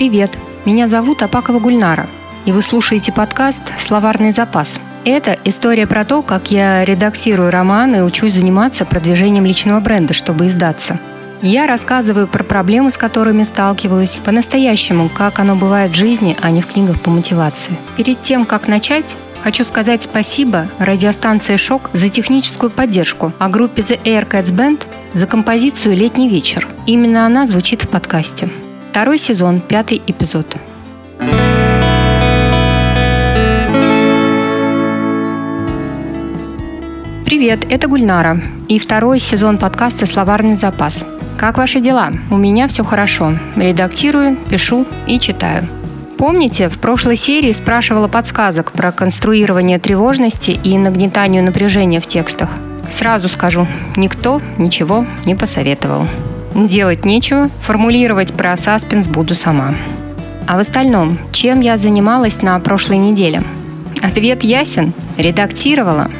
Привет, 0.00 0.38
меня 0.64 0.88
зовут 0.88 1.22
Апакова 1.22 1.58
Гульнара, 1.58 2.06
и 2.46 2.52
вы 2.52 2.62
слушаете 2.62 3.12
подкаст 3.12 3.60
«Словарный 3.78 4.32
запас». 4.32 4.80
Это 5.04 5.36
история 5.44 5.86
про 5.86 6.04
то, 6.04 6.22
как 6.22 6.50
я 6.50 6.86
редактирую 6.86 7.50
роман 7.50 7.94
и 7.94 8.00
учусь 8.00 8.32
заниматься 8.32 8.86
продвижением 8.86 9.44
личного 9.44 9.78
бренда, 9.80 10.14
чтобы 10.14 10.46
издаться. 10.46 10.98
Я 11.42 11.66
рассказываю 11.66 12.28
про 12.28 12.42
проблемы, 12.42 12.92
с 12.92 12.96
которыми 12.96 13.42
сталкиваюсь, 13.42 14.22
по-настоящему, 14.24 15.10
как 15.10 15.38
оно 15.38 15.54
бывает 15.54 15.90
в 15.90 15.96
жизни, 15.96 16.34
а 16.40 16.50
не 16.50 16.62
в 16.62 16.66
книгах 16.66 16.98
по 17.02 17.10
мотивации. 17.10 17.76
Перед 17.98 18.22
тем, 18.22 18.46
как 18.46 18.68
начать, 18.68 19.16
Хочу 19.42 19.64
сказать 19.64 20.02
спасибо 20.02 20.66
радиостанции 20.78 21.56
«Шок» 21.56 21.88
за 21.94 22.10
техническую 22.10 22.70
поддержку, 22.70 23.32
а 23.38 23.48
группе 23.48 23.80
The 23.80 23.98
Aircats 24.02 24.50
Band 24.50 24.82
за 25.14 25.26
композицию 25.26 25.96
«Летний 25.96 26.28
вечер». 26.28 26.68
Именно 26.86 27.24
она 27.24 27.46
звучит 27.46 27.82
в 27.84 27.88
подкасте. 27.88 28.50
Второй 28.90 29.18
сезон, 29.18 29.60
пятый 29.60 30.02
эпизод. 30.04 30.56
Привет, 37.24 37.64
это 37.70 37.86
Гульнара 37.86 38.40
и 38.68 38.80
второй 38.80 39.20
сезон 39.20 39.58
подкаста 39.58 40.06
«Словарный 40.06 40.56
запас». 40.56 41.04
Как 41.38 41.56
ваши 41.56 41.80
дела? 41.80 42.10
У 42.32 42.36
меня 42.36 42.66
все 42.66 42.82
хорошо. 42.82 43.38
Редактирую, 43.54 44.36
пишу 44.50 44.84
и 45.06 45.20
читаю– 45.20 45.66
Помните, 46.18 46.68
в 46.68 46.78
прошлой 46.78 47.16
серии 47.16 47.50
спрашивала 47.52 48.06
подсказок 48.06 48.72
про 48.72 48.92
конструирование 48.92 49.78
тревожности 49.78 50.50
и 50.50 50.76
нагнетанию 50.76 51.42
напряжения 51.42 51.98
в 51.98 52.06
текстах. 52.06 52.50
Сразу 52.90 53.30
скажу, 53.30 53.66
никто 53.96 54.42
ничего 54.58 55.06
не 55.24 55.34
посоветовал. 55.34 56.06
Делать 56.54 57.04
нечего, 57.04 57.48
формулировать 57.62 58.32
про 58.32 58.56
саспенс 58.56 59.06
буду 59.06 59.34
сама. 59.34 59.74
А 60.46 60.56
в 60.56 60.60
остальном, 60.60 61.18
чем 61.32 61.60
я 61.60 61.78
занималась 61.78 62.42
на 62.42 62.58
прошлой 62.58 62.98
неделе? 62.98 63.42
Ответ 64.02 64.42
ясен. 64.42 64.92
Редактировала. 65.16 66.10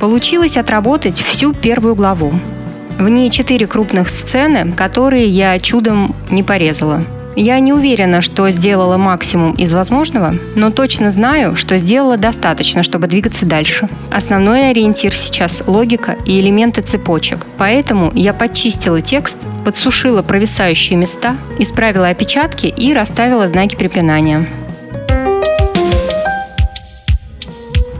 Получилось 0.00 0.56
отработать 0.56 1.20
всю 1.20 1.52
первую 1.52 1.94
главу. 1.94 2.32
В 2.98 3.08
ней 3.08 3.30
четыре 3.30 3.66
крупных 3.66 4.08
сцены, 4.08 4.72
которые 4.72 5.26
я 5.28 5.58
чудом 5.58 6.14
не 6.30 6.42
порезала– 6.42 7.04
я 7.38 7.60
не 7.60 7.74
уверена, 7.74 8.22
что 8.22 8.48
сделала 8.48 8.96
максимум 8.96 9.52
из 9.52 9.74
возможного, 9.74 10.36
но 10.54 10.70
точно 10.70 11.10
знаю, 11.10 11.54
что 11.54 11.76
сделала 11.76 12.16
достаточно, 12.16 12.82
чтобы 12.82 13.08
двигаться 13.08 13.44
дальше. 13.44 13.90
Основной 14.10 14.70
ориентир 14.70 15.12
сейчас– 15.12 15.62
логика 15.66 16.16
и 16.24 16.40
элементы 16.40 16.80
цепочек. 16.80 17.44
Поэтому 17.58 18.10
я 18.14 18.32
подчистила 18.32 19.02
текст, 19.02 19.36
подсушила 19.66 20.22
провисающие 20.22 20.96
места, 20.96 21.36
исправила 21.58 22.06
опечатки 22.06 22.66
и 22.66 22.94
расставила 22.94 23.48
знаки 23.48 23.74
препинания. 23.74 24.46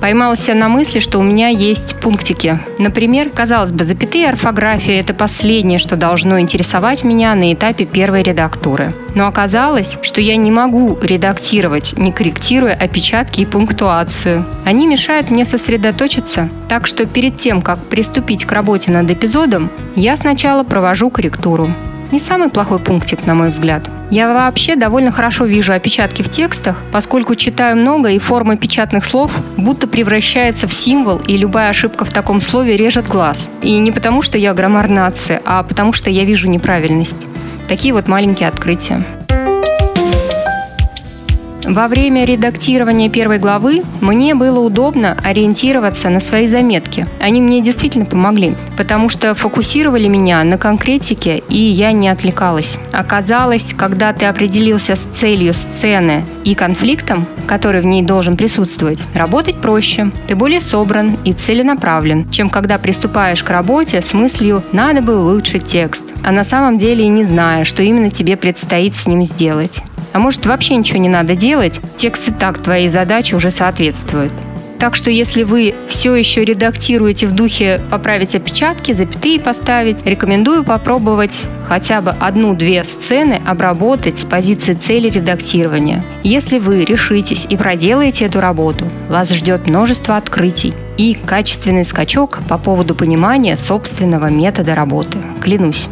Поймала 0.06 0.36
себя 0.36 0.54
на 0.54 0.68
мысли, 0.68 1.00
что 1.00 1.18
у 1.18 1.24
меня 1.24 1.48
есть 1.48 1.96
пунктики. 1.96 2.60
Например, 2.78 3.28
казалось 3.28 3.72
бы, 3.72 3.84
запятые 3.84 4.28
орфография– 4.28 5.00
это 5.00 5.14
последнее, 5.14 5.80
что 5.80 5.96
должно 5.96 6.38
интересовать 6.38 7.02
меня 7.02 7.34
на 7.34 7.52
этапе 7.52 7.86
первой 7.86 8.22
редактуры. 8.22 8.94
Но 9.16 9.26
оказалось, 9.26 9.98
что 10.02 10.20
я 10.20 10.36
не 10.36 10.52
могу 10.52 10.96
редактировать, 11.02 11.94
не 11.98 12.12
корректируя 12.12 12.74
опечатки 12.74 13.40
и 13.40 13.46
пунктуацию. 13.46 14.46
Они 14.64 14.86
мешают 14.86 15.32
мне 15.32 15.44
сосредоточиться, 15.44 16.50
так 16.68 16.86
что 16.86 17.04
перед 17.06 17.38
тем, 17.38 17.60
как 17.60 17.80
приступить 17.80 18.44
к 18.44 18.52
работе 18.52 18.92
над 18.92 19.10
эпизодом, 19.10 19.70
я 19.96 20.16
сначала 20.16 20.62
провожу 20.62 21.10
корректуру. 21.10 21.68
Не 22.12 22.20
самый 22.20 22.48
плохой 22.48 22.78
пунктик, 22.78 23.26
на 23.26 23.34
мой 23.34 23.50
взгляд. 23.50 23.88
Я 24.10 24.32
вообще 24.32 24.76
довольно 24.76 25.10
хорошо 25.10 25.44
вижу 25.44 25.72
опечатки 25.72 26.22
в 26.22 26.28
текстах, 26.28 26.76
поскольку 26.92 27.34
читаю 27.34 27.76
много, 27.76 28.10
и 28.10 28.18
форма 28.18 28.56
печатных 28.56 29.04
слов 29.04 29.32
будто 29.56 29.88
превращается 29.88 30.68
в 30.68 30.72
символ, 30.72 31.18
и 31.18 31.36
любая 31.36 31.70
ошибка 31.70 32.04
в 32.04 32.12
таком 32.12 32.40
слове 32.40 32.76
режет 32.76 33.08
глаз. 33.08 33.50
И 33.62 33.76
не 33.78 33.90
потому, 33.90 34.22
что 34.22 34.38
я 34.38 34.54
граммар 34.54 34.88
нации, 34.88 35.40
а 35.44 35.64
потому, 35.64 35.92
что 35.92 36.08
я 36.08 36.24
вижу 36.24 36.48
неправильность. 36.48 37.26
Такие 37.66 37.92
вот 37.92 38.06
маленькие 38.06 38.48
открытия. 38.48 39.02
Во 41.66 41.88
время 41.88 42.24
редактирования 42.24 43.10
первой 43.10 43.38
главы 43.38 43.82
мне 44.00 44.36
было 44.36 44.60
удобно 44.60 45.18
ориентироваться 45.24 46.08
на 46.10 46.20
свои 46.20 46.46
заметки. 46.46 47.08
Они 47.20 47.40
мне 47.40 47.60
действительно 47.60 48.04
помогли, 48.04 48.54
потому 48.76 49.08
что 49.08 49.34
фокусировали 49.34 50.06
меня 50.06 50.44
на 50.44 50.58
конкретике, 50.58 51.42
и 51.48 51.58
я 51.58 51.90
не 51.90 52.08
отвлекалась. 52.08 52.78
Оказалось, 52.92 53.74
когда 53.76 54.12
ты 54.12 54.26
определился 54.26 54.94
с 54.94 55.00
целью 55.00 55.54
сцены 55.54 56.24
и 56.44 56.54
конфликтом, 56.54 57.26
который 57.48 57.80
в 57.80 57.84
ней 57.84 58.02
должен 58.02 58.36
присутствовать, 58.36 59.00
работать 59.12 59.60
проще. 59.60 60.12
Ты 60.28 60.36
более 60.36 60.60
собран 60.60 61.16
и 61.24 61.32
целенаправлен, 61.32 62.30
чем 62.30 62.48
когда 62.48 62.78
приступаешь 62.78 63.42
к 63.42 63.50
работе 63.50 64.02
с 64.02 64.14
мыслью 64.14 64.62
«надо 64.70 65.02
бы 65.02 65.20
улучшить 65.20 65.66
текст», 65.66 66.04
а 66.22 66.30
на 66.30 66.44
самом 66.44 66.78
деле 66.78 67.04
и 67.04 67.08
не 67.08 67.24
зная, 67.24 67.64
что 67.64 67.82
именно 67.82 68.10
тебе 68.10 68.36
предстоит 68.36 68.94
с 68.94 69.08
ним 69.08 69.24
сделать. 69.24 69.82
А 70.16 70.18
может 70.18 70.46
вообще 70.46 70.76
ничего 70.76 70.98
не 70.98 71.10
надо 71.10 71.36
делать, 71.36 71.78
текст 71.98 72.30
и 72.30 72.32
так 72.32 72.58
твоей 72.62 72.88
задаче 72.88 73.36
уже 73.36 73.50
соответствует. 73.50 74.32
Так 74.78 74.94
что 74.94 75.10
если 75.10 75.42
вы 75.42 75.74
все 75.88 76.14
еще 76.14 76.42
редактируете 76.42 77.26
в 77.26 77.32
духе 77.32 77.82
поправить 77.90 78.34
опечатки, 78.34 78.92
запятые 78.92 79.38
поставить, 79.38 80.06
рекомендую 80.06 80.64
попробовать 80.64 81.42
хотя 81.68 82.00
бы 82.00 82.12
одну-две 82.18 82.82
сцены 82.84 83.42
обработать 83.46 84.18
с 84.18 84.24
позиции 84.24 84.72
цели 84.72 85.10
редактирования. 85.10 86.02
Если 86.22 86.60
вы 86.60 86.86
решитесь 86.86 87.46
и 87.50 87.58
проделаете 87.58 88.24
эту 88.24 88.40
работу, 88.40 88.86
вас 89.10 89.30
ждет 89.30 89.68
множество 89.68 90.16
открытий 90.16 90.72
и 90.96 91.12
качественный 91.12 91.84
скачок 91.84 92.38
по 92.48 92.56
поводу 92.56 92.94
понимания 92.94 93.58
собственного 93.58 94.30
метода 94.30 94.74
работы. 94.74 95.18
Клянусь. 95.42 95.90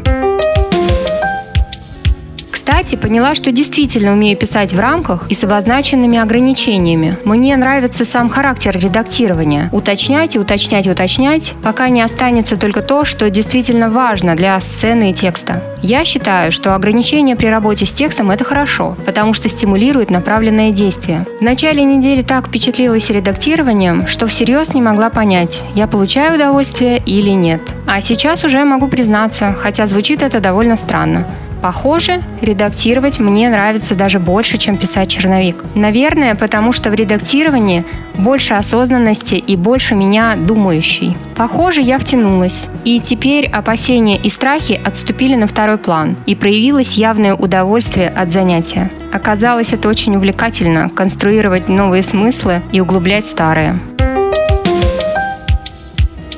Кстати, 2.65 2.97
поняла, 2.97 3.35
что 3.35 3.53
действительно 3.53 4.15
умею 4.15 4.39
писать 4.39 4.73
в 4.73 4.81
рамках 4.81 5.27
и 5.29 5.35
с 5.35 5.45
обозначенными 5.45 6.17
ограничениями. 6.17 7.19
Мне 7.27 7.55
нравится 7.59 8.07
сам 8.07 8.31
характер 8.31 8.75
редактирования. 8.79 9.69
Уточнять 9.71 10.35
и 10.35 10.39
уточнять 10.39 10.87
и 10.87 10.91
уточнять, 10.91 11.53
пока 11.63 11.91
не 11.91 12.01
останется 12.01 12.57
только 12.57 12.81
то, 12.81 13.05
что 13.05 13.29
действительно 13.29 13.91
важно 13.91 14.35
для 14.35 14.59
сцены 14.63 15.11
и 15.11 15.15
текста. 15.15 15.63
Я 15.83 16.07
считаю, 16.07 16.51
что 16.53 16.75
ограничения 16.75 17.37
при 17.37 17.49
работе 17.49 17.85
с 17.85 17.93
текстом– 17.93 18.31
это 18.31 18.45
хорошо, 18.45 18.97
потому 19.05 19.35
что 19.35 19.51
стимулирует 19.51 20.09
направленное 20.09 20.71
действие. 20.71 21.27
В 21.41 21.43
начале 21.43 21.85
недели 21.85 22.23
так 22.23 22.49
впечатлилась 22.49 23.11
редактированием, 23.11 24.07
что 24.07 24.27
всерьез 24.27 24.73
не 24.73 24.81
могла 24.81 25.11
понять, 25.11 25.63
я 25.75 25.87
получаю 25.87 26.37
удовольствие 26.37 27.03
или 27.05 27.31
нет. 27.31 27.61
А 27.87 28.01
сейчас 28.01 28.43
уже 28.43 28.65
могу 28.65 28.89
признаться, 28.89 29.55
хотя 29.61 29.87
звучит 29.87 30.23
это 30.23 30.41
довольно 30.41 30.79
странно. 30.79 31.27
Похоже, 31.65 32.23
редактировать 32.43 33.19
мне 33.19 33.49
нравится 33.49 33.95
даже 33.95 34.21
больше, 34.21 34.59
чем 34.59 34.77
писать 34.77 35.09
черновик. 35.09 35.65
Наверное, 35.75 36.35
потому 36.35 36.73
что 36.73 36.91
в 36.91 36.95
редактировании 36.95 37.87
больше 38.19 38.53
осознанности 38.53 39.37
и 39.37 39.57
больше 39.57 39.95
меня 39.95 40.37
думающей. 40.37 41.17
Похоже, 41.35 41.81
я 41.81 41.99
втянулась. 41.99 42.65
И 42.85 43.01
теперь 43.01 43.47
опасения 43.47 44.19
и 44.19 44.29
страхи 44.29 44.79
отступили 44.85 45.37
на 45.37 45.47
второй 45.47 45.79
план, 45.79 46.17
и 46.27 46.35
проявилось 46.35 46.97
явное 46.97 47.35
удовольствие 47.35 48.11
от 48.11 48.31
занятия. 48.31 48.91
Оказалось, 49.11 49.73
это 49.73 49.89
очень 49.89 50.17
увлекательно– 50.17 50.91
конструировать 50.95 51.71
новые 51.71 52.03
смыслы 52.03 52.61
и 52.73 52.81
углублять 52.83 53.25
старые. 53.25 53.81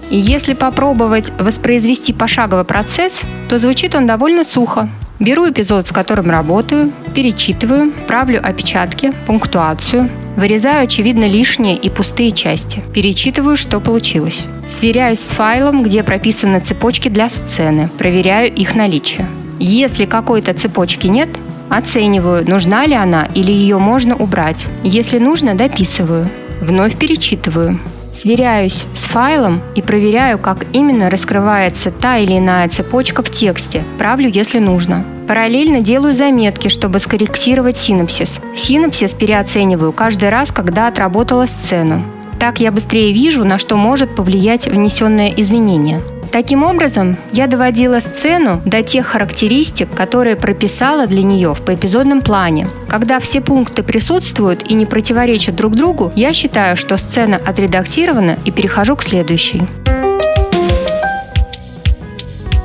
И 0.09 0.19
если 0.19 0.55
попробовать 0.55 1.33
воспроизвести 1.37 2.13
пошаговый 2.13 2.65
процесс, 2.65 3.23
то 3.49 3.59
звучит 3.59 3.97
он 3.97 4.07
довольно 4.07 4.45
сухо. 4.45 4.89
Беру 5.19 5.49
эпизод, 5.49 5.87
с 5.87 5.93
которым 5.93 6.31
работаю, 6.31 6.93
перечитываю, 7.15 7.91
правлю 8.07 8.39
опечатки, 8.43 9.13
пунктуацию, 9.27 10.11
вырезаю 10.37 10.85
очевидно 10.85 11.25
лишние 11.25 11.77
и 11.77 11.89
пустые 11.89 12.33
части, 12.33 12.83
перечитываю, 12.93 13.57
что 13.57 13.81
получилось. 13.81 14.45
Сверяюсь 14.69 15.21
с 15.21 15.31
файлом, 15.31 15.83
где 15.83 16.03
прописаны 16.03 16.61
цепочки 16.61 17.09
для 17.09 17.31
сцены, 17.31 17.89
проверяю 17.97 18.53
их 18.53 18.75
наличие. 18.75 19.27
Если 19.59 20.05
какой-то 20.05 20.53
цепочки 20.53 21.07
нет, 21.07 21.31
оцениваю, 21.71 22.47
нужна 22.49 22.85
ли 22.85 22.95
она 22.95 23.27
или 23.35 23.51
ее 23.51 23.79
можно 23.79 24.15
убрать. 24.15 24.67
Если 24.83 25.19
нужно, 25.19 25.55
дописываю. 25.55 26.29
Вновь 26.61 26.97
перечитываю. 26.97 27.81
Сверяюсь 28.17 28.87
с 28.95 29.05
файлом 29.05 29.61
и 29.75 29.83
проверяю, 29.83 30.39
как 30.39 30.65
именно 30.73 31.11
раскрывается 31.11 31.91
та 31.91 32.17
или 32.17 32.39
иная 32.39 32.67
цепочка 32.71 33.23
в 33.23 33.29
тексте. 33.29 33.85
Правлю, 33.99 34.31
если 34.31 34.59
нужно. 34.59 35.05
Параллельно 35.29 35.81
делаю 35.81 36.15
заметки, 36.15 36.69
чтобы 36.69 36.99
скорректировать 36.99 37.77
синапсис. 37.77 38.39
Синапсис 38.57 39.13
переоцениваю 39.13 39.93
каждый 39.93 40.31
раз, 40.31 40.51
когда 40.51 40.89
отработала 40.89 41.45
сцену. 41.45 42.03
Так 42.41 42.59
я 42.59 42.73
быстрее 42.73 43.13
вижу, 43.13 43.45
на 43.45 43.59
что 43.59 43.77
может 43.77 44.15
повлиять 44.15 44.67
внесенное 44.67 45.29
изменение. 45.37 46.01
Таким 46.37 46.65
образом, 46.65 47.17
я 47.33 47.47
доводила 47.47 47.99
сцену 47.99 48.61
до 48.67 48.83
тех 48.83 49.07
характеристик, 49.07 49.89
которые 49.95 50.37
прописала 50.37 51.07
для 51.07 51.23
нее 51.23 51.55
в 51.55 51.63
поэпизодном 51.63 52.21
плане. 52.21 52.69
Когда 52.91 53.21
все 53.21 53.41
пункты 53.41 53.83
присутствуют 53.83 54.71
и 54.71 54.75
не 54.75 54.85
противоречат 54.85 55.57
друг 55.57 55.77
другу, 55.77 56.13
я 56.15 56.35
считаю, 56.35 56.77
что 56.77 56.99
сцена 56.99 57.41
отредактирована 57.43 58.37
и 58.45 58.51
перехожу 58.51 58.97
к 58.97 59.03
следующей. 59.03 59.63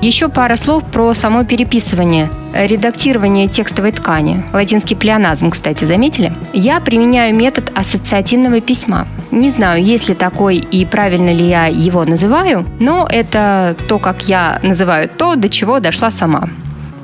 Еще 0.01 0.29
пара 0.29 0.55
слов 0.55 0.83
про 0.83 1.13
само 1.13 1.43
переписывание. 1.43 2.31
Редактирование 2.55 3.47
текстовой 3.47 3.91
ткани. 3.91 4.43
Латинский 4.51 4.95
плеоназм, 4.95 5.51
кстати, 5.51 5.85
заметили? 5.85 6.33
Я 6.53 6.79
применяю 6.79 7.35
метод 7.35 7.71
ассоциативного 7.75 8.61
письма. 8.61 9.07
Не 9.29 9.49
знаю, 9.49 9.83
есть 9.83 10.09
ли 10.09 10.15
такой 10.15 10.57
и 10.57 10.85
правильно 10.85 11.31
ли 11.31 11.47
я 11.47 11.67
его 11.67 12.03
называю, 12.03 12.65
но 12.79 13.07
это 13.07 13.75
то, 13.87 13.99
как 13.99 14.23
я 14.23 14.59
называю 14.63 15.07
то, 15.07 15.35
до 15.35 15.49
чего 15.49 15.79
дошла 15.79 16.09
сама. 16.09 16.49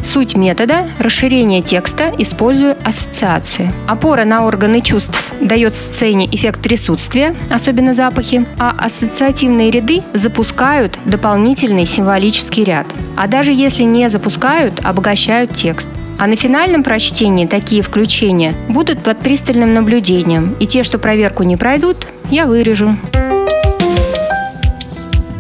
Суть 0.04 0.36
метода– 0.36 0.88
расширение 1.00 1.62
текста, 1.62 2.14
используя 2.18 2.78
ассоциации. 2.84 3.72
Опора 3.88 4.26
на 4.26 4.46
органы 4.46 4.82
чувств 4.82 5.34
дает 5.42 5.74
сцене 5.74 6.28
эффект 6.32 6.62
присутствия, 6.62 7.36
особенно 7.50 7.94
запахи, 7.94 8.46
а 8.58 8.76
ассоциативные 8.78 9.72
ряды 9.72 10.02
запускают 10.14 10.98
дополнительный 11.06 11.86
символический 11.86 12.64
ряд. 12.64 12.88
А 13.16 13.28
даже 13.28 13.52
если 13.52 13.84
не 13.84 14.10
запускают, 14.10 14.80
обогащают 14.84 15.54
текст. 15.56 15.90
А 16.20 16.28
на 16.28 16.36
финальном 16.36 16.84
прочтении 16.84 17.46
такие 17.46 17.82
включения 17.82 18.56
будут 18.70 19.04
под 19.04 19.20
пристальным 19.20 19.74
наблюдением, 19.74 20.56
и 20.60 20.66
те, 20.66 20.84
что 20.84 20.98
проверку 20.98 21.44
не 21.44 21.58
пройдут, 21.58 22.08
я 22.32 22.46
вырежу. 22.46 22.98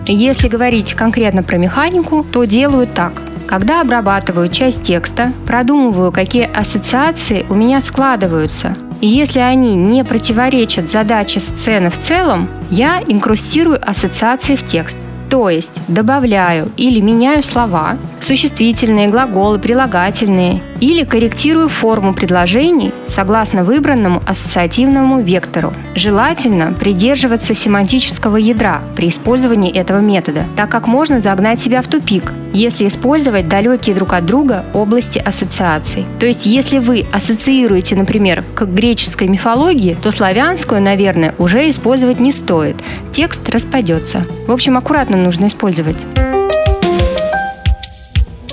Если 0.06 0.48
говорить 0.48 0.94
конкретно 0.94 1.44
про 1.44 1.57
механику, 1.57 2.25
то 2.31 2.45
делаю 2.45 2.88
так. 2.88 3.24
Когда 3.48 3.80
обрабатываю 3.80 4.50
часть 4.50 4.84
текста, 4.84 5.32
продумываю, 5.48 6.12
какие 6.12 6.50
ассоциации 6.54 7.46
у 7.50 7.56
меня 7.56 7.80
складываются. 7.80 8.74
И 9.00 9.08
если 9.08 9.40
они 9.40 9.76
не 9.76 10.04
противоречат 10.04 10.90
задаче 10.90 11.40
сцены 11.40 11.90
в 11.90 11.98
целом, 11.98 12.50
я 12.70 13.02
инкрустирую 13.08 13.80
ассоциации 13.82 14.58
в 14.58 14.66
текст. 14.66 14.98
То 15.29 15.50
есть 15.50 15.71
добавляю 15.88 16.69
или 16.77 17.01
меняю 17.01 17.44
слова, 17.44 17.97
существительные, 18.21 19.07
глаголы, 19.07 19.59
прилагательные, 19.59 20.62
или 20.79 21.03
корректирую 21.03 21.69
форму 21.69 22.13
предложений 22.13 22.94
согласно 23.07 23.63
выбранному 23.63 24.21
ассоциативному 24.25 25.21
вектору. 25.21 25.74
Желательно 25.95 26.74
придерживаться 26.74 27.56
семантического 27.56 28.38
ядра 28.38 28.81
при 28.95 29.09
использовании 29.09 29.74
этого 29.74 30.00
метода, 30.00 30.44
так 30.56 30.69
как 30.69 30.88
можно 30.88 31.19
загнать 31.19 31.59
себя 31.59 31.81
в 31.81 31.88
тупик, 31.88 32.31
если 32.53 32.88
использовать 32.88 33.47
далекие 33.47 33.95
друг 33.95 34.13
от 34.13 34.25
друга 34.25 34.63
области 34.74 35.19
ассоциаций. 35.19 36.06
То 36.19 36.25
есть, 36.25 36.45
если 36.45 36.77
вы 36.77 37.06
ассоциируете, 37.12 37.95
например, 37.95 38.44
к 38.56 38.65
греческой 38.65 39.27
мифологии, 39.27 39.97
то 40.01 40.12
славянскую, 40.12 40.81
наверное, 40.81 41.33
уже 41.38 41.69
использовать 41.69 42.19
не 42.19 42.31
стоит. 42.31 42.77
Текст 43.12 43.47
распадется. 43.50 44.25
В 44.47 44.51
общем, 44.51 44.77
аккуратно 44.77 45.17
нужно 45.24 45.48
использовать. 45.48 45.98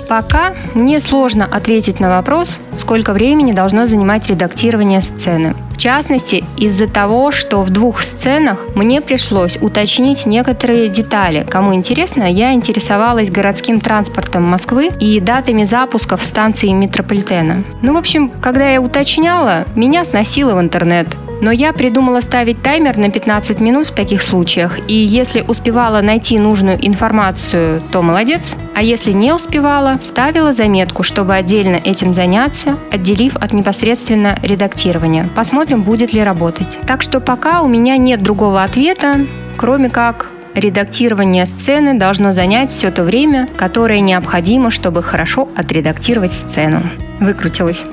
Пока 0.07 0.53
мне 0.75 0.99
сложно 0.99 1.45
ответить 1.45 1.99
на 1.99 2.09
вопрос, 2.09 2.59
сколько 2.77 3.13
времени 3.13 3.53
должно 3.53 3.87
занимать 3.87 4.27
редактирование 4.27 5.01
сцены. 5.01 5.55
В 5.71 5.77
частности, 5.77 6.43
из-за 6.57 6.87
того, 6.87 7.31
что 7.31 7.61
в 7.61 7.69
двух 7.69 8.01
сценах 8.01 8.67
мне 8.75 9.01
пришлось 9.01 9.57
уточнить 9.57 10.25
некоторые 10.25 10.89
детали. 10.89 11.45
Кому 11.49 11.73
интересно, 11.73 12.23
я 12.23 12.53
интересовалась 12.53 13.29
городским 13.29 13.81
транспортом 13.81 14.43
Москвы 14.43 14.89
и 14.99 15.19
датами 15.19 15.63
запусков 15.63 16.23
станции 16.23 16.69
метрополитена. 16.69 17.63
Ну, 17.81 17.93
в 17.93 17.97
общем, 17.97 18.29
когда 18.41 18.69
я 18.69 18.81
уточняла, 18.81 19.65
меня 19.75 20.05
сносило 20.05 20.55
в 20.55 20.61
интернет. 20.61 21.07
Но 21.41 21.51
я 21.51 21.73
придумала 21.73 22.21
ставить 22.21 22.61
таймер 22.61 22.97
на 22.97 23.09
15 23.09 23.59
минут 23.59 23.87
в 23.87 23.95
таких 23.95 24.21
случаях, 24.21 24.79
и 24.87 24.93
если 24.93 25.41
успевала 25.41 26.01
найти 26.01 26.39
нужную 26.39 26.77
информацию, 26.85 27.81
то 27.91 28.01
молодец, 28.01 28.55
а 28.73 28.81
если 28.81 29.11
не 29.11 29.33
успевала, 29.33 29.99
ставила 30.03 30.53
заметку, 30.53 31.03
чтобы 31.03 31.35
отдельно 31.35 31.75
этим 31.75 32.13
заняться, 32.13 32.77
отделив 32.91 33.35
от 33.35 33.53
непосредственно 33.53 34.39
редактирования. 34.41 35.29
Посмотрим, 35.35 35.83
будет 35.83 36.13
ли 36.13 36.23
работать. 36.23 36.79
Так 36.87 37.01
что 37.01 37.19
пока 37.19 37.61
у 37.61 37.67
меня 37.67 37.97
нет 37.97 38.21
другого 38.21 38.63
ответа, 38.63 39.25
кроме 39.57 39.89
как 39.89 40.27
редактирование 40.55 41.45
сцены 41.45 41.97
должно 41.99 42.33
занять 42.33 42.71
все 42.71 42.89
то 42.89 43.03
время, 43.03 43.47
которое 43.57 43.99
необходимо, 43.99 44.71
чтобы 44.71 45.03
хорошо 45.03 45.49
отредактировать 45.55 46.33
сцену. 46.33 46.81
Выкрутилась. 47.19 47.85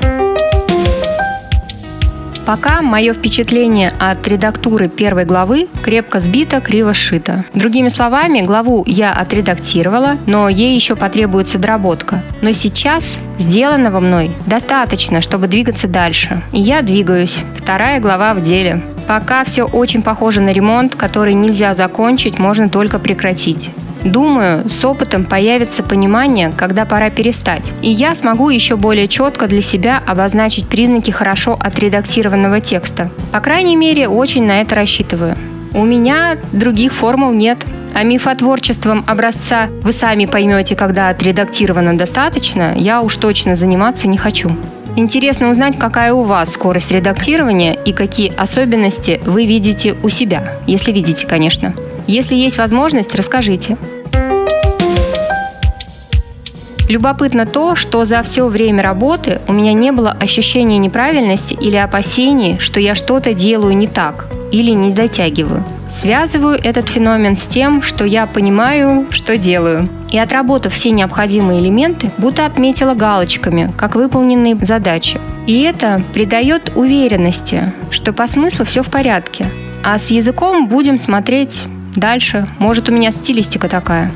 Пока 2.53 2.83
мое 2.83 3.15
впечатление 3.15 3.95
от 3.99 4.29
редактуры 4.29 4.89
первой 4.89 5.25
главы 5.25 5.69
крепко 5.83 6.21
сбито, 6.21 6.61
криво 6.61 6.93
сшито. 6.93 7.47
Другими 7.55 7.89
словами, 7.89 8.43
главу 8.43 8.85
я 8.87 9.15
отредактировала, 9.15 10.19
но 10.27 10.51
ей 10.51 10.75
еще 10.75 10.95
потребуется 10.95 11.57
доработка. 11.57 12.23
Но 12.43 12.53
сейчас 12.53 13.19
сделанного 13.39 14.01
мной 14.01 14.37
достаточно, 14.45 15.23
чтобы 15.23 15.47
двигаться 15.47 15.89
дальше. 15.89 16.43
И 16.53 16.61
я 16.61 16.83
двигаюсь. 16.83 17.39
Вторая 17.57 18.01
глава 18.01 18.35
в 18.35 18.43
деле. 18.43 18.83
Пока 19.09 19.45
все 19.45 19.63
очень 19.63 20.03
похоже 20.03 20.43
на 20.43 20.51
ремонт, 20.51 20.95
который 20.95 21.33
нельзя 21.33 21.75
закончить, 21.75 22.39
можно 22.39 22.69
только 22.69 22.99
прекратить. 22.99 23.71
Думаю, 24.05 24.69
с 24.69 24.85
опытом 24.85 25.25
появится 25.25 25.83
понимание, 25.83 26.53
когда 26.57 26.85
пора 26.85 27.11
перестать. 27.11 27.63
И 27.83 27.91
я 27.91 28.15
смогу 28.15 28.49
еще 28.51 28.77
более 28.77 29.07
четко 29.07 29.47
для 29.47 29.63
себя 29.63 30.03
обозначить 30.07 30.69
признаки 30.69 31.13
хорошо 31.13 31.57
отредактированного 31.59 32.61
текста. 32.61 33.11
По 33.31 33.41
крайней 33.41 33.77
мере, 33.77 34.09
очень 34.09 34.45
на 34.45 34.61
это 34.61 34.75
рассчитываю. 34.75 35.37
У 35.73 35.85
меня 35.85 36.37
других 36.53 36.93
формул 36.93 37.33
нет. 37.33 37.59
А 37.95 38.05
мифотворчеством 38.05 39.05
образца 39.07 39.69
«вы 39.83 39.93
сами 39.93 40.25
поймете, 40.25 40.75
когда 40.75 41.11
отредактировано 41.11 41.97
достаточно» 41.97 42.75
я 42.75 43.03
уж 43.03 43.17
точно 43.17 43.55
заниматься 43.55 44.09
не 44.09 44.17
хочу. 44.17 44.57
Интересно 44.97 45.51
узнать, 45.51 45.79
какая 45.79 46.13
у 46.13 46.23
вас 46.23 46.53
скорость 46.55 46.91
редактирования 46.91 47.75
и 47.75 47.93
какие 47.93 48.35
особенности 48.35 49.21
вы 49.25 49.47
видите 49.47 49.95
у 50.03 50.09
себя, 50.09 50.59
если 50.67 50.91
видите, 50.91 51.27
конечно. 51.27 51.75
Если 52.07 52.35
есть 52.35 52.59
возможность, 52.59 53.15
расскажите. 53.15 53.77
Любопытно 56.89 57.47
то, 57.47 57.75
что 57.75 58.05
за 58.05 58.23
все 58.23 58.47
время 58.47 58.83
работы 58.83 59.41
у 59.49 59.53
меня 59.55 59.73
не 59.73 59.93
было 59.93 60.11
ощущения 60.11 60.77
неправильности 60.77 61.55
или 61.55 61.77
опасений, 61.77 62.59
что 62.59 62.81
я 62.81 62.94
что-то 62.94 63.32
делаю 63.32 63.75
не 63.75 63.87
так 63.87 64.27
или 64.51 64.73
не 64.73 64.93
дотягиваю. 64.93 65.65
Связываю 65.91 66.59
этот 66.63 66.89
феномен 66.89 67.37
с 67.37 67.47
тем, 67.47 67.82
что 67.82 68.05
я 68.05 68.27
понимаю, 68.27 69.06
что 69.11 69.39
делаю. 69.39 69.89
И 70.11 70.19
отработав 70.19 70.75
все 70.75 70.91
необходимые 70.91 71.61
элементы, 71.61 72.11
будто 72.19 72.44
отметила 72.44 72.94
галочками, 72.94 73.73
как 73.79 73.94
выполненные 73.94 74.56
задачи. 74.56 75.19
И 75.47 75.63
это 75.63 76.03
придает 76.13 76.73
уверенности, 76.77 77.73
что 77.91 78.13
по 78.13 78.27
смыслу 78.27 78.67
все 78.67 78.82
в 78.82 78.91
порядке. 78.91 79.47
А 79.82 79.99
с 79.99 80.11
языком 80.11 80.69
будем 80.69 80.99
смотреть 80.99 81.65
Дальше. 81.96 82.46
Может, 82.58 82.89
у 82.89 82.93
меня 82.93 83.11
стилистика 83.11 83.69
такая. 83.69 84.11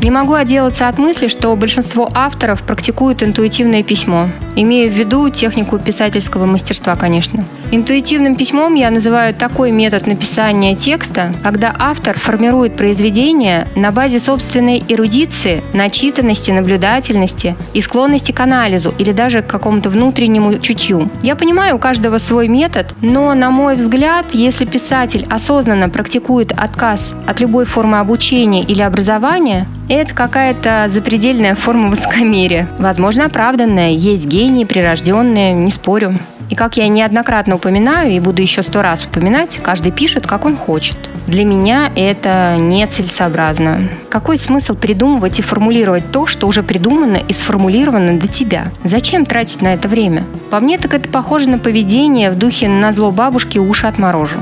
Не 0.00 0.12
могу 0.12 0.34
отделаться 0.34 0.86
от 0.86 0.96
мысли, 0.98 1.26
что 1.26 1.54
большинство 1.56 2.08
авторов 2.14 2.62
практикуют 2.62 3.22
интуитивное 3.24 3.82
письмо. 3.82 4.28
Имею 4.54 4.90
в 4.90 4.94
виду 4.94 5.28
технику 5.28 5.78
писательского 5.78 6.46
мастерства, 6.46 6.94
конечно. 6.94 7.44
Интуитивным 7.72 8.36
письмом 8.36 8.74
я 8.74 8.90
называю 8.90 9.34
такой 9.34 9.72
метод 9.72 10.06
написания 10.06 10.76
текста, 10.76 11.34
когда 11.42 11.74
автор 11.78 12.16
формирует 12.18 12.76
произведение 12.76 13.66
на 13.74 13.90
базе 13.90 14.20
собственной 14.20 14.84
эрудиции, 14.88 15.62
начитанности, 15.74 16.52
наблюдательности 16.52 17.56
и 17.74 17.80
склонности 17.80 18.30
к 18.30 18.40
анализу 18.40 18.94
или 18.98 19.12
даже 19.12 19.42
к 19.42 19.48
какому-то 19.48 19.90
внутреннему 19.90 20.58
чутью. 20.60 21.10
Я 21.22 21.34
понимаю, 21.34 21.76
у 21.76 21.78
каждого 21.78 22.18
свой 22.18 22.46
метод, 22.48 22.94
но, 23.02 23.34
на 23.34 23.50
мой 23.50 23.74
взгляд, 23.74 24.28
если 24.32 24.64
писатель 24.64 25.26
осознанно 25.28 25.88
практикует 25.88 26.52
отказ 26.52 27.14
от 27.26 27.40
любой 27.40 27.64
формы 27.64 27.98
обучения 27.98 28.62
или 28.62 28.80
образования, 28.80 29.66
это 29.94 30.14
какая-то 30.14 30.86
запредельная 30.88 31.54
форма 31.54 31.90
высокомерия. 31.90 32.68
Возможно, 32.78 33.26
оправданная. 33.26 33.90
Есть 33.90 34.26
гении, 34.26 34.64
прирожденные, 34.64 35.52
не 35.52 35.70
спорю. 35.70 36.18
И 36.50 36.54
как 36.54 36.76
я 36.76 36.88
неоднократно 36.88 37.56
упоминаю 37.56 38.12
и 38.12 38.20
буду 38.20 38.40
еще 38.40 38.62
сто 38.62 38.80
раз 38.80 39.04
упоминать, 39.04 39.58
каждый 39.62 39.92
пишет, 39.92 40.26
как 40.26 40.44
он 40.46 40.56
хочет. 40.56 40.96
Для 41.26 41.44
меня 41.44 41.92
это 41.94 42.56
нецелесообразно. 42.58 43.90
Какой 44.08 44.38
смысл 44.38 44.74
придумывать 44.74 45.38
и 45.38 45.42
формулировать 45.42 46.10
то, 46.10 46.24
что 46.24 46.46
уже 46.46 46.62
придумано 46.62 47.16
и 47.16 47.34
сформулировано 47.34 48.18
до 48.18 48.28
тебя? 48.28 48.68
Зачем 48.82 49.26
тратить 49.26 49.60
на 49.60 49.74
это 49.74 49.88
время? 49.88 50.24
По 50.50 50.60
мне 50.60 50.78
так 50.78 50.94
это 50.94 51.08
похоже 51.10 51.50
на 51.50 51.58
поведение 51.58 52.30
в 52.30 52.38
духе 52.38 52.68
«на 52.68 52.92
зло 52.92 53.10
бабушки 53.10 53.58
уши 53.58 53.86
отморожу». 53.86 54.38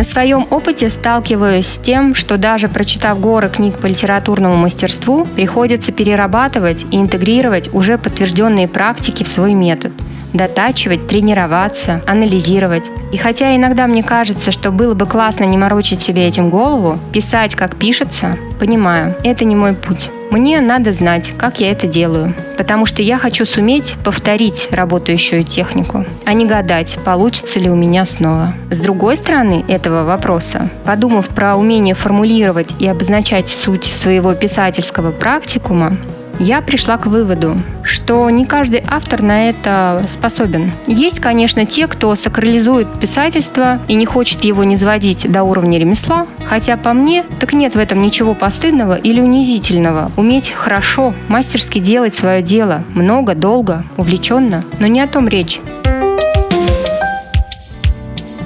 На 0.00 0.04
своем 0.04 0.46
опыте 0.48 0.88
сталкиваюсь 0.88 1.66
с 1.66 1.76
тем, 1.76 2.14
что 2.14 2.38
даже 2.38 2.68
прочитав 2.68 3.20
горы 3.20 3.50
книг 3.50 3.78
по 3.78 3.86
литературному 3.86 4.56
мастерству, 4.56 5.26
приходится 5.26 5.92
перерабатывать 5.92 6.86
и 6.90 6.96
интегрировать 6.96 7.68
уже 7.74 7.98
подтвержденные 7.98 8.66
практики 8.66 9.24
в 9.24 9.28
свой 9.28 9.52
метод 9.52 9.92
дотачивать, 10.32 11.08
тренироваться, 11.08 12.02
анализировать. 12.06 12.84
И 13.12 13.16
хотя 13.16 13.56
иногда 13.56 13.86
мне 13.86 14.02
кажется, 14.02 14.52
что 14.52 14.70
было 14.70 14.94
бы 14.94 15.06
классно 15.06 15.44
не 15.44 15.58
морочить 15.58 16.02
себе 16.02 16.26
этим 16.26 16.50
голову, 16.50 16.98
писать 17.12 17.54
как 17.54 17.76
пишется, 17.76 18.36
понимаю, 18.58 19.16
это 19.24 19.44
не 19.44 19.56
мой 19.56 19.74
путь. 19.74 20.10
Мне 20.30 20.60
надо 20.60 20.92
знать, 20.92 21.32
как 21.36 21.58
я 21.58 21.72
это 21.72 21.88
делаю, 21.88 22.34
потому 22.56 22.86
что 22.86 23.02
я 23.02 23.18
хочу 23.18 23.44
суметь 23.44 23.96
повторить 24.04 24.68
работающую 24.70 25.42
технику, 25.42 26.04
а 26.24 26.32
не 26.34 26.46
гадать, 26.46 26.98
получится 27.04 27.58
ли 27.58 27.68
у 27.68 27.74
меня 27.74 28.06
снова. 28.06 28.54
С 28.70 28.78
другой 28.78 29.16
стороны 29.16 29.64
этого 29.66 30.04
вопроса, 30.04 30.70
подумав 30.84 31.26
про 31.28 31.56
умение 31.56 31.96
формулировать 31.96 32.76
и 32.78 32.86
обозначать 32.86 33.48
суть 33.48 33.84
своего 33.84 34.32
писательского 34.34 35.10
практикума, 35.10 35.96
я 36.40 36.62
пришла 36.62 36.96
к 36.96 37.06
выводу, 37.06 37.56
что 37.82 38.28
не 38.30 38.46
каждый 38.46 38.82
автор 38.86 39.22
на 39.22 39.50
это 39.50 40.02
способен. 40.08 40.72
Есть, 40.86 41.20
конечно, 41.20 41.66
те, 41.66 41.86
кто 41.86 42.14
сакрализует 42.14 42.88
писательство 42.98 43.78
и 43.88 43.94
не 43.94 44.06
хочет 44.06 44.42
его 44.42 44.64
не 44.64 44.76
сводить 44.76 45.30
до 45.30 45.42
уровня 45.42 45.78
ремесла, 45.78 46.26
хотя 46.46 46.76
по 46.78 46.94
мне, 46.94 47.24
так 47.38 47.52
нет 47.52 47.74
в 47.74 47.78
этом 47.78 48.02
ничего 48.02 48.34
постыдного 48.34 48.96
или 48.96 49.20
унизительного. 49.20 50.10
Уметь 50.16 50.50
хорошо, 50.50 51.14
мастерски 51.28 51.78
делать 51.78 52.14
свое 52.14 52.42
дело, 52.42 52.84
много, 52.94 53.34
долго, 53.34 53.84
увлеченно, 53.98 54.64
но 54.78 54.86
не 54.86 55.00
о 55.02 55.06
том 55.06 55.28
речь. 55.28 55.60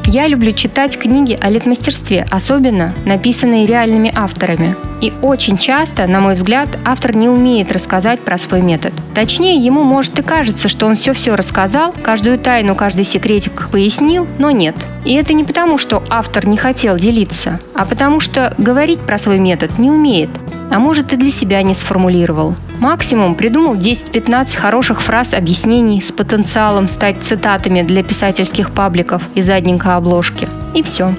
Я 0.07 0.27
люблю 0.27 0.53
читать 0.53 0.99
книги 0.99 1.39
о 1.41 1.49
литмастерстве, 1.49 2.27
особенно 2.31 2.93
написанные 3.05 3.67
реальными 3.67 4.13
авторами. 4.15 4.77
И 5.01 5.13
очень 5.23 5.59
часто, 5.59 6.07
на 6.07 6.21
мой 6.21 6.35
взгляд, 6.35 6.69
автор 6.85 7.15
не 7.15 7.29
умеет 7.29 7.73
рассказать 7.73 8.21
про 8.21 8.39
свой 8.39 8.63
метод. 8.63 8.93
Точнее, 9.15 9.57
ему 9.57 9.83
может 9.83 10.19
и 10.19 10.23
кажется, 10.23 10.69
что 10.69 10.87
он 10.87 10.95
все-все 10.95 11.35
рассказал, 11.35 11.95
каждую 12.03 12.39
тайну, 12.39 12.75
каждый 12.75 13.05
секретик 13.05 13.69
пояснил, 13.71 14.27
но 14.39 14.51
нет. 14.51 14.77
И 15.05 15.15
это 15.15 15.35
не 15.35 15.45
потому, 15.45 15.79
что 15.79 16.03
автор 16.09 16.47
не 16.47 16.57
хотел 16.57 16.97
делиться, 16.97 17.61
а 17.75 17.85
потому 17.85 18.21
что 18.21 18.55
говорить 18.59 19.01
про 19.01 19.19
свой 19.19 19.39
метод 19.39 19.79
не 19.79 19.91
умеет, 19.91 20.31
а 20.71 20.79
может 20.79 21.13
и 21.13 21.17
для 21.17 21.31
себя 21.31 21.63
не 21.63 21.75
сформулировал. 21.75 22.55
Максимум 22.81 23.35
придумал 23.35 23.77
10-15 23.77 24.57
хороших 24.57 25.01
фраз 25.01 25.33
объяснений 25.33 26.03
с 26.03 26.11
потенциалом 26.11 26.89
стать 26.89 27.23
цитатами 27.23 27.83
для 27.83 28.03
писательских 28.03 28.71
пабликов 28.73 29.23
и 29.35 29.43
задненька 29.43 29.97
обложки. 29.97 30.49
И 30.75 30.83
все. 30.83 31.15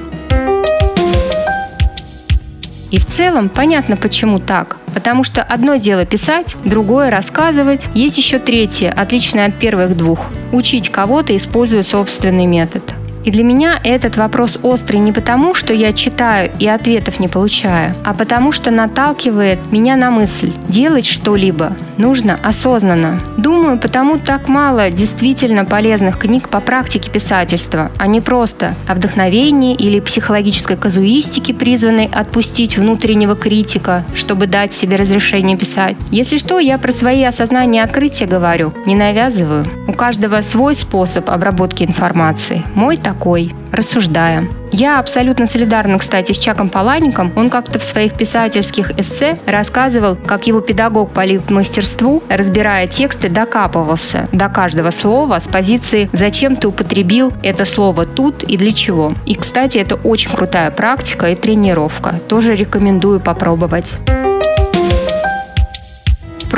И 2.95 2.97
в 2.97 3.05
целом 3.05 3.49
понятно, 3.49 3.97
почему 3.97 4.39
так. 4.39 4.77
Потому 4.93 5.25
что 5.25 5.43
одно 5.43 5.75
дело 5.75 6.05
писать, 6.05 6.55
другое 6.63 7.09
рассказывать, 7.09 7.87
есть 7.93 8.17
еще 8.17 8.39
третье, 8.39 8.89
отличное 8.89 9.47
от 9.47 9.59
первых 9.59 9.97
двух. 9.97 10.21
Учить 10.53 10.87
кого-то, 10.87 11.35
используя 11.35 11.83
собственный 11.83 12.45
метод. 12.45 12.83
И 13.25 13.32
для 13.32 13.44
меня 13.44 13.79
этот 13.84 14.17
вопрос 14.17 14.60
острый 14.62 14.98
не 14.98 15.12
потому, 15.12 15.55
что 15.55 15.74
я 15.74 15.94
читаю 15.94 16.51
и 16.60 16.67
ответов 16.67 17.20
не 17.20 17.27
получаю, 17.27 17.96
а 18.05 18.13
потому 18.13 18.51
что 18.51 18.70
наталкивает 18.70 19.60
меня 19.72 19.96
на 19.96 20.12
мысль– 20.12 20.53
делать 20.70 21.08
что-либо 21.08 21.75
нужно 21.98 22.39
осознанно. 22.44 23.20
Думаю, 23.38 23.77
потому 23.77 24.17
так 24.17 24.48
мало 24.48 24.91
действительно 24.91 25.65
полезных 25.65 26.20
книг 26.20 26.50
по 26.50 26.60
практике 26.60 27.10
писательства, 27.10 27.91
а 27.98 28.08
не 28.08 28.22
просто 28.22 28.75
о 28.88 28.96
вдохновении 28.96 29.75
или 29.75 30.00
психологической 30.00 30.77
казуистике, 30.77 31.53
призванной 31.53 32.10
отпустить 32.12 32.77
внутреннего 32.77 33.36
критика, 33.36 34.03
чтобы 34.13 34.48
дать 34.48 34.74
себе 34.74 34.96
разрешение 34.96 35.58
писать. 35.58 35.96
Если 36.12 36.38
что, 36.38 36.60
я 36.60 36.77
про 36.77 36.91
свои 36.91 37.24
осознания 37.24 37.79
и 37.79 37.84
открытия 37.84 38.25
говорю, 38.25 38.74
не 38.86 38.96
навязываю. 38.96 39.65
У 39.88 39.94
каждого 39.94 40.41
свой 40.41 40.75
способ 40.75 41.29
обработки 41.29 41.84
информации. 41.84 42.63
Мой 42.75 42.98
так 42.98 43.14
такой, 43.15 43.53
рассуждая. 43.72 44.48
Я 44.72 45.00
абсолютно 45.00 45.48
солидарна, 45.48 45.98
кстати, 46.00 46.34
с 46.34 46.38
Чаком 46.38 46.67
Палаником. 46.69 47.31
Он 47.36 47.50
как-то 47.50 47.79
в 47.79 47.84
своих 47.84 48.13
писательских 48.15 48.91
эссе 49.00 49.38
рассказывал, 49.45 50.17
как 50.17 50.48
его 50.48 50.60
педагог 50.60 51.12
по 51.12 51.24
мастерству, 51.50 52.22
разбирая 52.29 52.88
тексты, 52.88 53.29
докапывался 53.29 54.27
до 54.34 54.50
каждого 54.50 54.91
слова 54.91 55.39
с 55.39 55.48
позиции 55.48 56.10
«Зачем 56.12 56.57
ты 56.57 56.67
употребил 56.67 57.31
это 57.41 57.63
слово 57.63 58.05
тут 58.05 58.43
и 58.43 58.57
для 58.57 58.74
чего?». 58.74 59.13
И, 59.25 59.36
кстати, 59.36 59.77
это 59.77 59.95
очень 59.95 60.31
крутая 60.31 60.72
практика 60.72 61.31
и 61.31 61.36
тренировка. 61.36 62.15
Тоже 62.27 62.53
рекомендую 62.55 63.22
попробовать. 63.22 63.93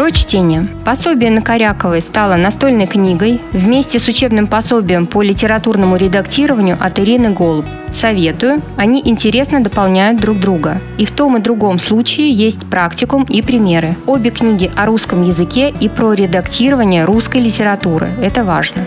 Про 0.07 0.13
чтение. 0.13 0.69
Пособие 0.85 1.29
на 1.31 1.41
Коряковой 1.41 2.01
стало 2.01 2.37
настольной 2.37 2.87
книгой 2.87 3.41
вместе 3.51 3.99
с 3.99 4.07
учебным 4.07 4.47
пособием 4.47 5.05
по 5.05 5.21
литературному 5.21 5.97
редактированию 5.97 6.77
от 6.79 6.97
Ирины 6.97 7.31
Голуб. 7.31 7.65
Советую, 7.91 8.61
они 8.77 9.01
интересно 9.03 9.59
дополняют 9.59 10.21
друг 10.21 10.39
друга. 10.39 10.79
И 10.97 11.05
в 11.05 11.11
том 11.11 11.35
и 11.35 11.41
другом 11.41 11.77
случае 11.77 12.31
есть 12.31 12.65
практикум 12.69 13.23
и 13.23 13.41
примеры. 13.41 13.97
Обе 14.05 14.29
книги 14.29 14.71
о 14.77 14.85
русском 14.85 15.23
языке 15.23 15.73
и 15.77 15.89
про 15.89 16.13
редактирование 16.13 17.03
русской 17.03 17.41
литературы. 17.41 18.07
Это 18.21 18.45
важно. 18.45 18.85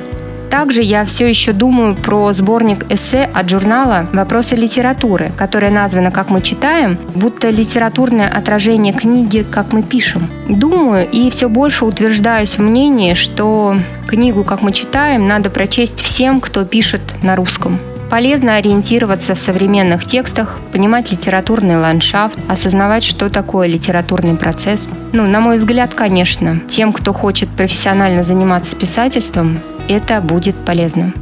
Также 0.50 0.82
я 0.82 1.04
все 1.04 1.28
еще 1.28 1.52
думаю 1.52 1.94
про 1.94 2.32
сборник 2.32 2.84
эссе 2.90 3.22
от 3.22 3.48
журнала 3.48 4.08
«Вопросы 4.12 4.56
литературы», 4.56 5.30
которое 5.36 5.70
названо 5.70 6.10
«Как 6.10 6.28
мы 6.28 6.42
читаем», 6.42 6.98
будто 7.14 7.50
литературное 7.50 8.28
отражение 8.28 8.92
книги 8.92 9.46
«Как 9.48 9.72
мы 9.72 9.82
пишем». 9.82 10.28
Думаю 10.48 11.08
и 11.08 11.30
все 11.30 11.48
больше 11.48 11.84
утверждаюсь 11.84 12.58
в 12.58 12.62
мнении, 12.62 13.14
что 13.14 13.76
книгу 14.08 14.42
«Как 14.42 14.62
мы 14.62 14.72
читаем» 14.72 15.28
надо 15.28 15.50
прочесть 15.50 16.02
всем, 16.02 16.40
кто 16.40 16.64
пишет 16.64 17.00
на 17.22 17.36
русском. 17.36 17.78
Полезно 18.10 18.56
ориентироваться 18.56 19.36
в 19.36 19.38
современных 19.38 20.04
текстах, 20.04 20.58
понимать 20.72 21.12
литературный 21.12 21.76
ландшафт, 21.76 22.36
осознавать, 22.48 23.04
что 23.04 23.30
такое 23.30 23.68
литературный 23.68 24.34
процесс. 24.34 24.82
Ну, 25.12 25.28
на 25.28 25.38
мой 25.38 25.58
взгляд, 25.58 25.94
конечно, 25.94 26.58
тем, 26.68 26.92
кто 26.92 27.12
хочет 27.12 27.48
профессионально 27.50 28.24
заниматься 28.24 28.74
писательством, 28.74 29.60
это 29.90 30.20
будет 30.20 30.54
полезно. 30.56 31.12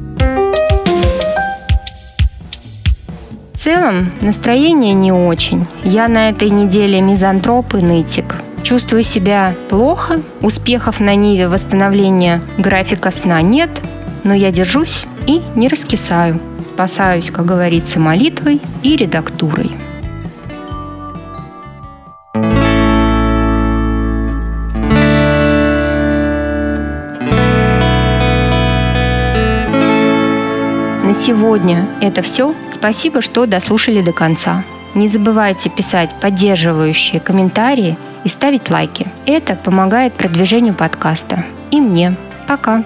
В 3.55 3.59
целом, 3.59 4.13
настроение 4.21 4.95
не 4.95 5.11
очень. 5.11 5.67
Я 5.83 6.07
на 6.09 6.29
этой 6.31 6.51
неделе 6.51 7.01
мизантроп 7.01 7.75
и 7.75 7.79
нытик. 7.79 8.37
Чувствую 8.63 9.03
себя 9.03 9.55
плохо, 9.69 10.21
успехов 10.43 11.01
на 11.01 11.15
ниве 11.15 11.49
восстановления 11.49 12.41
графика 12.57 13.11
сна 13.11 13.43
нет, 13.43 13.71
но 14.25 14.35
я 14.35 14.53
держусь 14.53 15.07
и 15.27 15.43
не 15.55 15.69
раскисаю. 15.69 16.41
Спасаюсь, 16.69 17.31
как 17.31 17.47
говорится, 17.47 17.99
молитвой 17.99 18.61
и 18.83 18.97
редактурой. 18.97 19.73
Сегодня 31.19 31.87
это 32.01 32.23
все. 32.23 32.55
Спасибо, 32.73 33.21
что 33.21 33.47
дослушали 33.47 34.03
до 34.03 34.13
конца. 34.13 34.65
Не 34.95 35.09
забывайте 35.09 35.69
писать 35.69 36.15
поддерживающие 36.21 37.21
комментарии 37.21 37.99
и 38.25 38.29
ставить 38.29 38.71
лайки. 38.71 39.07
Это 39.27 39.55
помогает 39.57 40.15
продвижению 40.15 40.75
подкаста. 40.75 41.45
И 41.71 41.81
мне. 41.81 42.17
Пока. 42.47 42.85